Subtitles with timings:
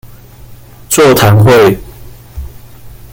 [0.89, 1.77] 座談會